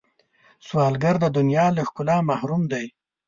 [0.67, 2.85] سوالګر د دنیا له ښکلا محروم دی